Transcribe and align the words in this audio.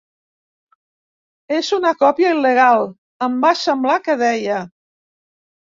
És 1.59 1.69
una 1.79 1.93
còpia 2.01 2.33
il·legal, 2.39 2.89
em 3.29 3.39
va 3.47 3.55
semblar 3.69 4.03
que 4.09 4.19
deia. 4.27 4.63